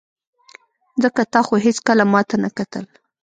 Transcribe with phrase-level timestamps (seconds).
[1.03, 2.85] ځکه تا خو هېڅکله ماته نه کتل.